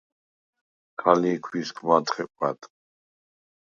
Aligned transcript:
ქა 0.99 1.11
ლი̄ქუ̂ისგ 1.21 1.77
მად 1.87 2.05
ხეკუ̂ა̈დ. 2.13 2.59